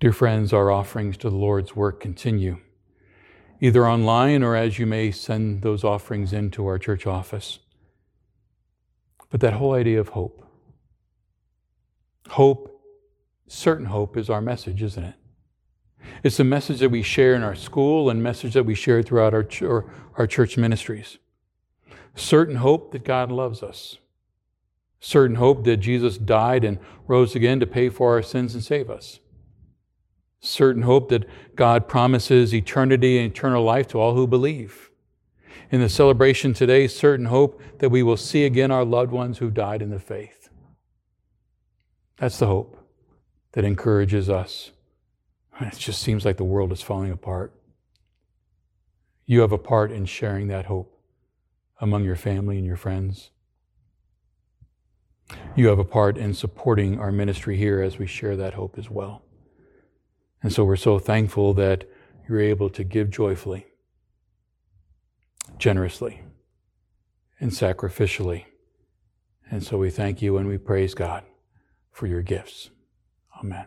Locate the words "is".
14.16-14.30, 46.72-46.82